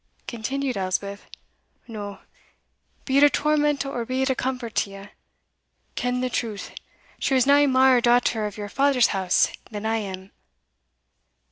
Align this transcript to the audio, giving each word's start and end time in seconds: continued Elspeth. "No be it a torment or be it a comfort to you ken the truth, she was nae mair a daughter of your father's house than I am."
continued 0.25 0.75
Elspeth. 0.77 1.27
"No 1.87 2.21
be 3.05 3.17
it 3.17 3.23
a 3.23 3.29
torment 3.29 3.85
or 3.85 4.03
be 4.03 4.23
it 4.23 4.31
a 4.31 4.35
comfort 4.35 4.73
to 4.77 4.89
you 4.89 5.09
ken 5.93 6.21
the 6.21 6.27
truth, 6.31 6.71
she 7.19 7.35
was 7.35 7.45
nae 7.45 7.67
mair 7.67 7.97
a 7.97 8.01
daughter 8.01 8.47
of 8.47 8.57
your 8.57 8.67
father's 8.67 9.09
house 9.13 9.49
than 9.69 9.85
I 9.85 9.97
am." 9.97 10.31